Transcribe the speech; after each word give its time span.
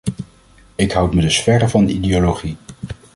Ik 0.75 0.91
houd 0.91 1.13
me 1.13 1.21
dus 1.21 1.41
verre 1.41 1.67
van 1.69 1.87
ideologie. 1.87 2.55